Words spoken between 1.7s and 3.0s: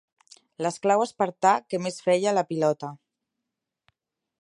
que més feia la pilota.